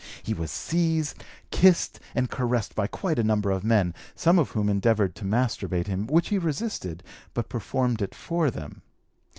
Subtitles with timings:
[0.23, 4.67] He was seized, kissed, and caressed by quite a number of men, some of whom
[4.67, 7.03] endeavored to masturbate him, which he resisted,
[7.35, 8.81] but performed it for them.